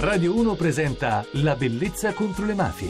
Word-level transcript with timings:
Radio 0.00 0.32
1 0.36 0.54
presenta 0.54 1.26
La 1.32 1.56
bellezza 1.56 2.12
contro 2.12 2.46
le 2.46 2.54
mafie. 2.54 2.88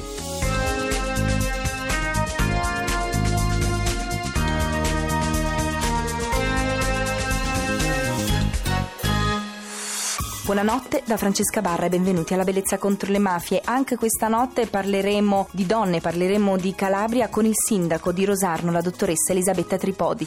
Buonanotte 10.45 11.03
da 11.07 11.17
Francesca 11.17 11.63
Barra 11.63 11.87
e 11.87 11.89
benvenuti 11.89 12.35
alla 12.35 12.45
Bellezza 12.45 12.77
contro 12.77 13.11
le 13.11 13.19
mafie. 13.19 13.63
Anche 13.65 13.97
questa 13.97 14.29
notte 14.29 14.67
parleremo 14.67 15.49
di 15.51 15.65
donne, 15.65 16.03
parleremo 16.03 16.59
di 16.59 16.75
Calabria 16.75 17.31
con 17.31 17.47
il 17.47 17.55
sindaco 17.55 18.13
di 18.13 18.27
Rosarno, 18.27 18.71
la 18.71 18.83
dottoressa 18.83 19.33
Elisabetta 19.33 19.79
Tripodi. 19.79 20.27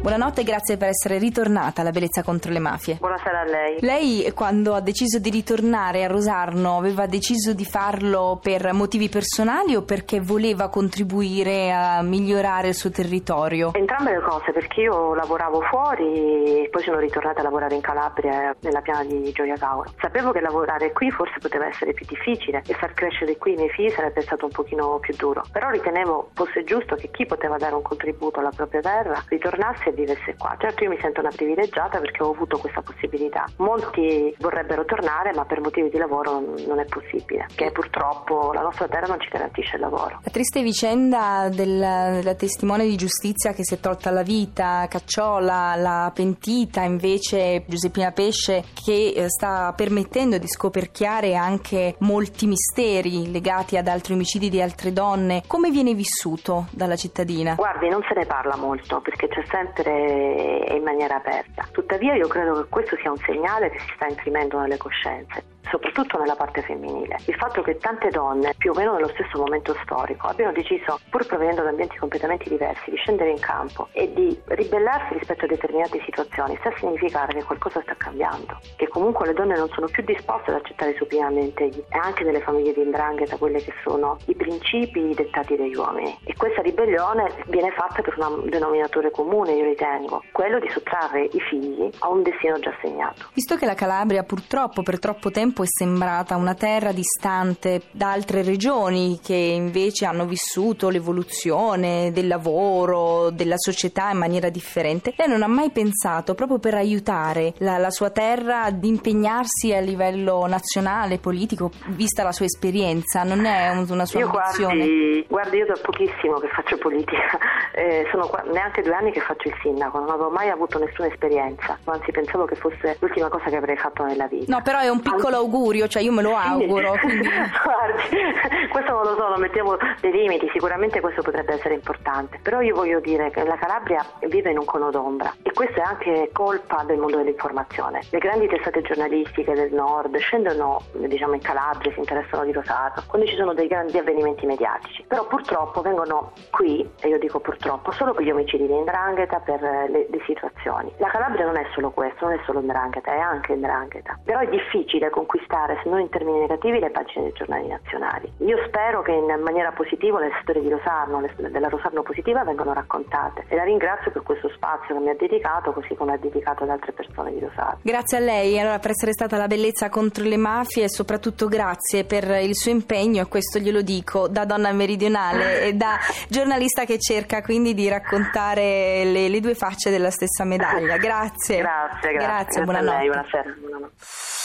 Buonanotte 0.00 0.40
e 0.40 0.44
grazie 0.44 0.78
per 0.78 0.88
essere 0.88 1.18
ritornata 1.18 1.82
alla 1.82 1.90
Bellezza 1.90 2.22
contro 2.22 2.50
le 2.50 2.58
mafie. 2.58 2.96
Buonasera 2.98 3.40
a 3.40 3.44
lei. 3.44 3.76
Lei 3.80 4.32
quando 4.32 4.72
ha 4.72 4.80
deciso 4.80 5.18
di 5.18 5.28
ritornare 5.28 6.04
a 6.04 6.08
Rosarno 6.08 6.78
aveva 6.78 7.04
deciso 7.04 7.52
di 7.52 7.66
farlo 7.66 8.38
per 8.42 8.72
motivi 8.72 9.10
personali 9.10 9.76
o 9.76 9.82
perché 9.82 10.18
voleva 10.18 10.70
contribuire 10.70 11.70
a 11.70 12.00
migliorare 12.00 12.68
il 12.68 12.74
suo 12.74 12.90
territorio? 12.90 13.72
Entrambe 13.74 14.12
le 14.12 14.22
cose, 14.22 14.52
perché 14.52 14.80
io 14.80 15.14
lavoravo 15.14 15.60
fuori 15.68 16.62
e 16.64 16.68
poi 16.70 16.82
sono 16.82 16.98
ritornata 16.98 17.40
a 17.40 17.42
lavorare 17.42 17.74
in 17.74 17.82
Calabria 17.82 18.56
nella 18.60 18.80
piana 18.80 19.04
di 19.04 19.30
Gioia 19.32 19.58
Tauro. 19.58 19.92
Sapevo 20.00 20.32
che 20.32 20.40
lavorare 20.40 20.92
qui 20.92 21.10
forse 21.10 21.36
poteva 21.40 21.66
essere 21.66 21.92
più 21.92 22.06
difficile 22.06 22.62
e 22.66 22.72
far 22.72 22.94
crescere 22.94 23.36
qui 23.36 23.52
i 23.52 23.56
miei 23.56 23.68
figli 23.68 23.90
sarebbe 23.90 24.22
stato 24.22 24.46
un 24.46 24.50
pochino 24.50 24.98
più 24.98 25.14
duro, 25.14 25.44
però 25.52 25.68
ritenevo 25.68 26.30
fosse 26.32 26.64
giusto 26.64 26.94
che 26.94 27.10
chi 27.10 27.26
poteva 27.26 27.58
dare 27.58 27.74
un 27.74 27.82
contributo 27.82 28.40
alla 28.40 28.48
propria 28.48 28.80
terra 28.80 29.22
ritornasse 29.28 29.88
e 29.90 29.92
vivesse 29.92 30.34
qua. 30.36 30.56
Certo 30.58 30.84
io 30.84 30.90
mi 30.90 30.98
sento 31.00 31.20
una 31.20 31.30
privilegiata 31.34 31.98
perché 31.98 32.22
ho 32.22 32.32
avuto 32.32 32.58
questa 32.58 32.82
possibilità. 32.82 33.44
Molti 33.56 34.34
vorrebbero 34.38 34.84
tornare 34.84 35.32
ma 35.32 35.44
per 35.44 35.60
motivi 35.60 35.90
di 35.90 35.98
lavoro 35.98 36.40
non 36.66 36.80
è 36.80 36.84
possibile, 36.84 37.46
che 37.54 37.70
purtroppo 37.70 38.52
la 38.52 38.62
nostra 38.62 38.88
terra 38.88 39.06
non 39.06 39.20
ci 39.20 39.28
garantisce 39.28 39.76
il 39.76 39.82
lavoro. 39.82 40.20
La 40.22 40.30
triste 40.30 40.62
vicenda 40.62 41.48
della, 41.50 42.10
della 42.10 42.34
testimone 42.34 42.86
di 42.86 42.96
giustizia 42.96 43.52
che 43.52 43.64
si 43.64 43.74
è 43.74 43.80
tolta 43.80 44.10
la 44.10 44.22
vita, 44.22 44.86
Cacciola, 44.88 45.74
la 45.76 46.10
pentita 46.14 46.82
invece 46.82 47.64
Giuseppina 47.66 48.12
Pesce 48.12 48.64
che 48.84 49.12
eh, 49.14 49.28
sta 49.28 49.72
permettendo 49.76 50.38
di 50.38 50.48
scoperchiare 50.48 51.34
anche 51.34 51.96
molti 51.98 52.46
misteri 52.46 53.30
legati 53.30 53.76
ad 53.76 53.88
altri 53.88 54.14
omicidi 54.14 54.48
di 54.48 54.60
altre 54.60 54.92
donne. 54.92 55.42
Come 55.46 55.70
viene 55.70 55.94
vissuto 55.94 56.66
dalla 56.70 56.96
cittadina? 56.96 57.54
Guardi, 57.54 57.88
non 57.88 58.02
se 58.08 58.14
ne 58.14 58.26
parla 58.26 58.56
molto 58.56 59.00
perché 59.00 59.28
c'è 59.28 59.42
sempre 59.50 59.79
essere 59.80 60.76
in 60.76 60.82
maniera 60.82 61.16
aperta. 61.16 61.66
Tuttavia 61.72 62.14
io 62.14 62.28
credo 62.28 62.62
che 62.62 62.68
questo 62.68 62.96
sia 62.96 63.10
un 63.10 63.18
segnale 63.18 63.70
che 63.70 63.78
si 63.80 63.92
sta 63.94 64.06
imprimendo 64.06 64.58
nelle 64.60 64.76
coscienze 64.76 65.58
soprattutto 65.68 66.18
nella 66.18 66.36
parte 66.36 66.62
femminile. 66.62 67.16
Il 67.26 67.34
fatto 67.34 67.62
che 67.62 67.76
tante 67.78 68.08
donne, 68.08 68.54
più 68.56 68.72
o 68.72 68.74
meno 68.74 68.94
nello 68.94 69.08
stesso 69.08 69.38
momento 69.38 69.76
storico, 69.82 70.28
abbiano 70.28 70.52
deciso, 70.52 70.98
pur 71.10 71.26
provenendo 71.26 71.62
da 71.62 71.70
ambienti 71.70 71.96
completamente 71.98 72.48
diversi, 72.48 72.90
di 72.90 72.96
scendere 72.96 73.30
in 73.30 73.40
campo 73.40 73.88
e 73.92 74.12
di 74.12 74.38
ribellarsi 74.46 75.14
rispetto 75.14 75.44
a 75.44 75.48
determinate 75.48 76.00
situazioni, 76.04 76.56
sta 76.60 76.68
a 76.70 76.76
significare 76.78 77.34
che 77.34 77.44
qualcosa 77.44 77.80
sta 77.82 77.94
cambiando, 77.96 78.58
che 78.76 78.88
comunque 78.88 79.26
le 79.26 79.34
donne 79.34 79.56
non 79.56 79.68
sono 79.68 79.86
più 79.86 80.02
disposte 80.04 80.50
ad 80.50 80.56
accettare 80.56 80.94
supinamente, 80.96 81.64
e 81.64 81.84
anche 81.90 82.24
nelle 82.24 82.40
famiglie 82.40 82.72
di 82.72 82.82
Indrangheta, 82.82 83.36
quelli 83.36 83.62
che 83.62 83.72
sono 83.82 84.16
i 84.26 84.34
principi 84.34 85.12
dettati 85.14 85.56
dagli 85.56 85.74
uomini. 85.74 86.18
E 86.24 86.34
questa 86.36 86.62
ribellione 86.62 87.44
viene 87.46 87.70
fatta 87.72 88.02
per 88.02 88.14
un 88.18 88.48
denominatore 88.48 89.10
comune, 89.10 89.52
io 89.52 89.64
ritengo, 89.64 90.22
quello 90.32 90.58
di 90.58 90.68
sottrarre 90.70 91.24
i 91.24 91.40
figli 91.48 91.88
a 92.00 92.08
un 92.08 92.22
destino 92.22 92.58
già 92.58 92.72
segnato. 92.80 93.28
Visto 93.34 93.56
che 93.56 93.66
la 93.66 93.74
Calabria 93.74 94.22
purtroppo 94.22 94.82
per 94.82 94.98
troppo 94.98 95.30
tempo 95.30 95.49
tempo 95.50 95.62
è 95.64 95.66
sembrata 95.66 96.36
una 96.36 96.54
terra 96.54 96.92
distante 96.92 97.82
da 97.90 98.12
altre 98.12 98.42
regioni 98.42 99.18
che 99.20 99.34
invece 99.34 100.04
hanno 100.04 100.24
vissuto 100.24 100.90
l'evoluzione 100.90 102.12
del 102.12 102.28
lavoro, 102.28 103.30
della 103.30 103.56
società 103.56 104.10
in 104.10 104.18
maniera 104.18 104.48
differente. 104.48 105.12
Lei 105.16 105.28
non 105.28 105.42
ha 105.42 105.48
mai 105.48 105.70
pensato, 105.70 106.34
proprio 106.34 106.58
per 106.58 106.74
aiutare 106.74 107.54
la, 107.58 107.78
la 107.78 107.90
sua 107.90 108.10
terra, 108.10 108.62
ad 108.62 108.84
impegnarsi 108.84 109.74
a 109.74 109.80
livello 109.80 110.46
nazionale, 110.46 111.18
politico, 111.18 111.72
vista 111.88 112.22
la 112.22 112.32
sua 112.32 112.44
esperienza? 112.44 113.24
Non 113.24 113.44
è 113.44 113.70
una 113.70 114.06
sua 114.06 114.20
io? 114.20 114.30
Guardi, 114.30 115.26
guardi, 115.28 115.56
io 115.56 115.66
da 115.66 115.78
pochissimo 115.82 116.38
che 116.38 116.48
faccio 116.48 116.78
politica, 116.78 117.38
eh, 117.74 118.06
sono 118.12 118.28
qua, 118.28 118.42
neanche 118.52 118.82
due 118.82 118.94
anni 118.94 119.10
che 119.10 119.20
faccio 119.20 119.48
il 119.48 119.54
sindaco, 119.62 119.98
non 119.98 120.10
avevo 120.10 120.30
mai 120.30 120.48
avuto 120.48 120.78
nessuna 120.78 121.08
esperienza, 121.08 121.76
anzi 121.84 122.12
pensavo 122.12 122.44
che 122.44 122.54
fosse 122.54 122.96
l'ultima 123.00 123.28
cosa 123.28 123.50
che 123.50 123.56
avrei 123.56 123.76
fatto 123.76 124.04
nella 124.04 124.28
vita. 124.28 124.54
No, 124.54 124.62
però 124.62 124.78
è 124.78 124.88
un 124.88 125.00
piccolo 125.00 125.39
augurio, 125.40 125.88
cioè 125.88 126.02
io 126.02 126.12
me 126.12 126.22
lo 126.22 126.36
auguro. 126.36 126.92
Quindi... 127.00 127.28
Guardi, 127.28 128.68
questo 128.70 128.92
non 128.92 129.02
lo 129.02 129.14
so, 129.16 129.28
non 129.28 129.40
mettiamo 129.40 129.76
dei 130.00 130.12
limiti, 130.12 130.48
sicuramente 130.52 131.00
questo 131.00 131.22
potrebbe 131.22 131.54
essere 131.54 131.74
importante, 131.74 132.38
però 132.42 132.60
io 132.60 132.74
voglio 132.74 133.00
dire 133.00 133.30
che 133.30 133.44
la 133.44 133.56
Calabria 133.56 134.04
vive 134.28 134.50
in 134.50 134.58
un 134.58 134.64
cono 134.64 134.90
d'ombra 134.90 135.34
e 135.42 135.52
questo 135.52 135.80
è 135.80 135.82
anche 135.82 136.30
colpa 136.32 136.84
del 136.86 136.98
mondo 136.98 137.16
dell'informazione. 137.16 138.00
Le 138.10 138.18
grandi 138.18 138.46
testate 138.46 138.82
giornalistiche 138.82 139.52
del 139.54 139.72
nord 139.72 140.16
scendono 140.18 140.82
diciamo, 140.92 141.34
in 141.34 141.40
Calabria, 141.40 141.92
si 141.92 141.98
interessano 141.98 142.44
di 142.44 142.52
Rosato, 142.52 143.02
quando 143.06 143.26
ci 143.26 143.36
sono 143.36 143.54
dei 143.54 143.66
grandi 143.66 143.98
avvenimenti 143.98 144.46
mediatici, 144.46 145.04
però 145.06 145.26
purtroppo 145.26 145.80
vengono 145.80 146.32
qui, 146.50 146.88
e 147.00 147.08
io 147.08 147.18
dico 147.18 147.40
purtroppo, 147.40 147.90
solo 147.92 148.12
per 148.12 148.24
gli 148.24 148.30
omicidi 148.30 148.66
di 148.66 148.74
Ndrangheta, 148.74 149.40
per 149.40 149.60
le, 149.60 150.06
le 150.08 150.22
situazioni. 150.26 150.92
La 150.98 151.08
Calabria 151.08 151.44
non 151.44 151.56
è 151.56 151.66
solo 151.72 151.90
questo, 151.90 152.26
non 152.26 152.38
è 152.38 152.40
solo 152.44 152.60
Ndrangheta, 152.60 153.12
è 153.12 153.18
anche 153.18 153.54
Ndrangheta, 153.54 154.18
però 154.24 154.40
è 154.40 154.48
difficile 154.48 155.10
conquistare 155.10 155.29
conquistare, 155.30 155.78
se 155.82 155.88
non 155.88 156.00
in 156.00 156.08
termini 156.08 156.40
negativi, 156.40 156.80
le 156.80 156.90
pagine 156.90 157.24
dei 157.26 157.32
giornali 157.32 157.68
nazionali. 157.68 158.32
Io 158.38 158.58
spero 158.66 159.02
che 159.02 159.12
in 159.12 159.40
maniera 159.42 159.70
positiva 159.70 160.18
le 160.18 160.30
storie 160.42 160.60
di 160.60 160.68
Rosarno, 160.68 161.20
le, 161.20 161.32
della 161.50 161.68
Rosarno 161.68 162.02
positiva, 162.02 162.42
vengano 162.42 162.72
raccontate 162.72 163.44
e 163.46 163.54
la 163.54 163.62
ringrazio 163.62 164.10
per 164.10 164.22
questo 164.22 164.50
spazio 164.50 164.96
che 164.96 165.00
mi 165.00 165.10
ha 165.10 165.14
dedicato, 165.14 165.72
così 165.72 165.94
come 165.94 166.14
ha 166.14 166.16
dedicato 166.16 166.64
ad 166.64 166.70
altre 166.70 166.92
persone 166.92 167.32
di 167.32 167.38
Rosarno. 167.38 167.78
Grazie 167.82 168.18
a 168.18 168.20
lei 168.20 168.58
allora, 168.58 168.78
per 168.80 168.90
essere 168.90 169.12
stata 169.12 169.36
la 169.36 169.46
bellezza 169.46 169.88
contro 169.88 170.24
le 170.24 170.36
mafie 170.36 170.84
e 170.84 170.88
soprattutto 170.88 171.46
grazie 171.46 172.04
per 172.04 172.24
il 172.42 172.56
suo 172.56 172.72
impegno, 172.72 173.22
e 173.22 173.28
questo 173.28 173.60
glielo 173.60 173.82
dico 173.82 174.26
da 174.26 174.44
donna 174.44 174.72
meridionale 174.72 175.62
e 175.62 175.72
da 175.74 175.96
giornalista 176.28 176.84
che 176.84 176.98
cerca 176.98 177.40
quindi 177.42 177.74
di 177.74 177.88
raccontare 177.88 179.04
le, 179.04 179.28
le 179.28 179.40
due 179.40 179.54
facce 179.54 179.90
della 179.90 180.10
stessa 180.10 180.44
medaglia. 180.44 180.96
Grazie. 180.96 181.58
Grazie, 181.58 182.12
grazie. 182.12 182.18
grazie 182.18 182.62
buonanotte. 182.64 182.96
Lei, 182.96 183.06
buonasera. 183.06 183.54
buonanotte. 183.58 184.38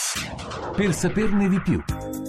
Per 0.76 0.94
saperne 0.94 1.48
di 1.48 1.60
più. 1.60 1.82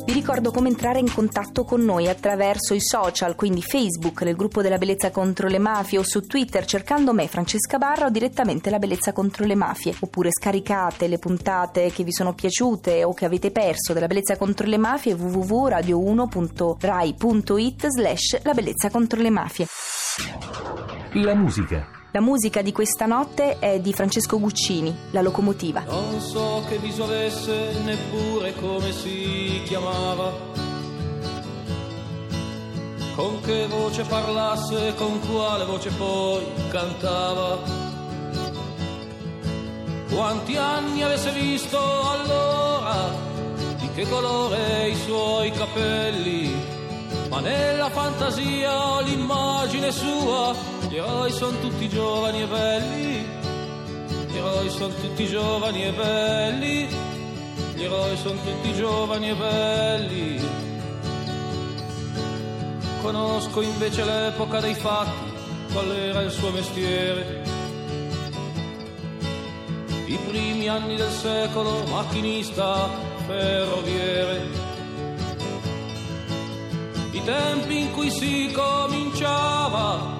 Vi 0.07 0.13
ricordo 0.13 0.51
come 0.51 0.69
entrare 0.69 0.99
in 0.99 1.13
contatto 1.13 1.65
con 1.65 1.83
noi 1.83 2.07
attraverso 2.07 2.73
i 2.73 2.79
social, 2.79 3.35
quindi 3.35 3.61
Facebook, 3.61 4.21
nel 4.21 4.37
gruppo 4.37 4.61
della 4.61 4.77
bellezza 4.77 5.11
contro 5.11 5.49
le 5.49 5.59
mafie 5.59 5.97
o 5.97 6.03
su 6.03 6.21
Twitter 6.21 6.63
cercando 6.63 7.11
me, 7.11 7.27
Francesca 7.27 7.77
Barra 7.77 8.05
o 8.05 8.09
direttamente 8.09 8.69
la 8.69 8.79
bellezza 8.79 9.11
contro 9.11 9.45
le 9.45 9.55
mafie. 9.55 9.93
Oppure 9.99 10.29
scaricate 10.31 11.09
le 11.09 11.19
puntate 11.19 11.91
che 11.91 12.05
vi 12.05 12.13
sono 12.13 12.33
piaciute 12.33 13.03
o 13.03 13.13
che 13.13 13.25
avete 13.25 13.51
perso 13.51 13.91
della 13.91 14.07
bellezza 14.07 14.37
contro 14.37 14.65
le 14.65 14.77
mafie 14.77 15.11
www.radio1.rai.it 15.11 17.87
slash 17.87 18.43
la 18.43 18.53
bellezza 18.53 18.89
contro 18.89 19.19
le 19.19 19.29
mafie. 19.29 19.67
La 21.13 21.35
musica 21.35 21.95
la 22.11 22.21
musica 22.21 22.61
di 22.61 22.71
questa 22.71 23.05
notte 23.05 23.59
è 23.59 23.79
di 23.79 23.93
Francesco 23.93 24.39
Guccini, 24.39 24.95
La 25.11 25.21
locomotiva. 25.21 25.81
Non 25.81 26.19
so 26.19 26.63
che 26.67 26.77
viso 26.77 27.03
avesse, 27.03 27.79
neppure 27.83 28.55
come 28.55 28.91
si 28.91 29.61
chiamava. 29.65 30.33
Con 33.13 33.41
che 33.41 33.67
voce 33.67 34.03
parlasse, 34.03 34.95
con 34.95 35.19
quale 35.29 35.65
voce 35.65 35.91
poi 35.91 36.43
cantava. 36.69 37.59
Quanti 40.09 40.55
anni 40.55 41.03
avesse 41.03 41.31
visto 41.33 41.77
allora, 42.09 43.11
di 43.79 43.89
che 43.93 44.07
colore 44.09 44.89
i 44.89 44.95
suoi 44.95 45.51
capelli, 45.51 46.55
ma 47.29 47.41
nella 47.41 47.89
fantasia 47.89 49.01
l'immagine 49.01 49.91
sua 49.91 50.76
gli 50.97 50.99
eroi 50.99 51.31
sono 51.31 51.59
tutti 51.59 51.87
giovani 51.89 52.41
e 52.41 52.47
belli, 52.47 53.25
gli 54.31 54.35
eroi 54.35 54.67
sono 54.67 54.91
tutti 54.95 55.27
giovani 55.27 55.85
e 55.85 55.91
belli, 55.91 56.87
gli 57.75 57.83
eroi 57.83 58.17
sono 58.17 58.39
tutti 58.43 58.73
giovani 58.73 59.29
e 59.29 59.35
belli. 59.35 60.41
Conosco 63.03 63.61
invece 63.61 64.05
l'epoca 64.05 64.59
dei 64.59 64.73
fatti, 64.73 65.31
qual 65.71 65.91
era 65.91 66.21
il 66.21 66.31
suo 66.31 66.49
mestiere. 66.49 67.43
I 70.07 70.17
primi 70.27 70.67
anni 70.67 70.95
del 70.95 71.11
secolo, 71.11 71.83
macchinista, 71.91 72.89
ferroviere. 73.27 74.47
I 77.11 77.23
tempi 77.23 77.81
in 77.81 77.91
cui 77.91 78.09
si 78.09 78.51
comincia 78.51 80.16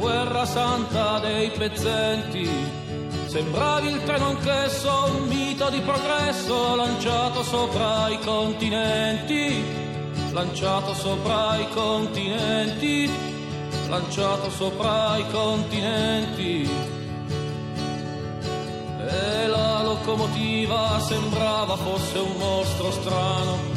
guerra 0.00 0.46
santa 0.46 1.18
dei 1.18 1.50
pezzenti. 1.50 2.48
Sembravi 3.26 3.88
il 3.88 4.02
treno 4.02 4.28
anch'esso, 4.28 5.12
un 5.14 5.28
mito 5.28 5.68
di 5.68 5.80
progresso 5.80 6.74
lanciato 6.74 7.44
sopra 7.44 8.08
i 8.08 8.18
continenti, 8.18 9.62
lanciato 10.32 10.94
sopra 10.94 11.56
i 11.58 11.68
continenti, 11.68 13.08
lanciato 13.88 14.50
sopra 14.50 15.16
i 15.18 15.30
continenti. 15.30 16.68
E 19.06 19.46
la 19.46 19.82
locomotiva 19.82 20.98
sembrava 21.00 21.76
fosse 21.76 22.18
un 22.18 22.36
mostro 22.36 22.90
strano 22.90 23.69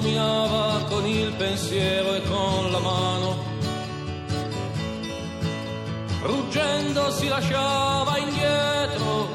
dominava 0.00 0.82
con 0.88 1.06
il 1.06 1.32
pensiero 1.34 2.14
e 2.14 2.22
con 2.22 2.72
la 2.72 2.80
mano. 2.80 3.36
Ruggendo 6.20 7.12
si 7.12 7.28
lasciava 7.28 8.18
indietro 8.18 9.28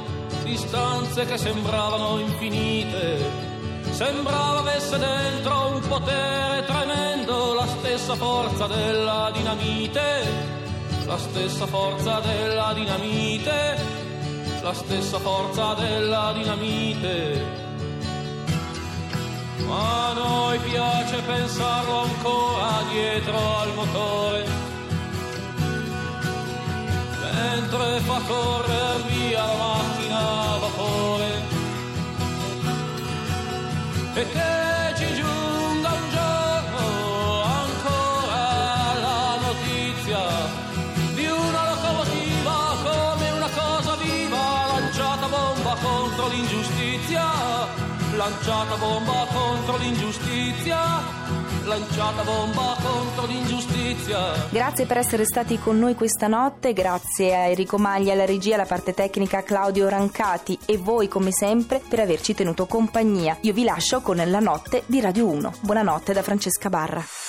distanze 0.43 1.25
che 1.25 1.37
sembravano 1.37 2.19
infinite. 2.19 3.47
Sembrava 3.91 4.59
avesse 4.59 4.97
dentro 4.97 5.75
un 5.75 5.87
potere 5.87 6.65
tremendo, 6.65 7.53
la 7.53 7.67
stessa 7.67 8.15
forza 8.15 8.67
della 8.67 9.31
dinamite, 9.33 10.01
la 11.05 11.17
stessa 11.17 11.67
forza 11.67 12.19
della 12.19 12.73
dinamite, 12.73 13.77
la 14.61 14.73
stessa 14.73 15.19
forza 15.19 15.73
della 15.75 16.33
dinamite 16.35 17.68
ma 19.69 20.09
a 20.09 20.13
noi 20.13 20.57
piace 20.59 21.21
pensarlo 21.21 22.01
ancora 22.01 22.81
dietro 22.91 23.37
al 23.59 23.73
motore, 23.75 24.45
mentre 27.21 27.99
fa 27.99 28.19
correre 28.27 29.01
via 29.07 29.45
la 29.45 29.55
macchina 29.63 30.19
a 30.53 30.57
vapore. 30.57 31.29
E 34.15 34.23
che 34.33 34.95
ci 34.97 35.13
giunga 35.13 35.89
un 36.01 36.09
giorno 36.17 37.43
ancora 37.61 38.43
la 39.05 39.37
notizia 39.45 40.21
di 41.13 41.25
una 41.25 41.61
locomotiva 41.69 42.55
come 42.87 43.31
una 43.37 43.49
cosa 43.61 43.95
viva 43.97 44.65
lanciata 44.73 45.27
bomba 45.27 45.77
contro 45.79 46.27
l'ingiustizia 46.27 46.68
lanciata 48.19 48.75
bomba 48.75 49.25
contro 49.31 49.77
l'ingiustizia, 49.77 50.77
lanciata 51.63 52.21
bomba 52.23 52.75
contro 52.81 53.25
l'ingiustizia. 53.25 54.49
Grazie 54.49 54.85
per 54.85 54.97
essere 54.97 55.23
stati 55.23 55.57
con 55.57 55.79
noi 55.79 55.95
questa 55.95 56.27
notte, 56.27 56.73
grazie 56.73 57.33
a 57.33 57.47
Enrico 57.47 57.77
Maglia 57.77 58.11
alla 58.11 58.25
regia, 58.25 58.55
alla 58.55 58.65
parte 58.65 58.93
tecnica 58.93 59.41
Claudio 59.41 59.87
Rancati 59.87 60.59
e 60.65 60.75
voi 60.75 61.07
come 61.07 61.31
sempre 61.31 61.81
per 61.87 62.01
averci 62.01 62.33
tenuto 62.33 62.65
compagnia. 62.65 63.37
Io 63.41 63.53
vi 63.53 63.63
lascio 63.63 64.01
con 64.01 64.17
La 64.17 64.39
notte 64.39 64.83
di 64.85 64.99
Radio 64.99 65.25
1. 65.27 65.53
Buonanotte 65.61 66.11
da 66.11 66.21
Francesca 66.21 66.67
Barra. 66.67 67.28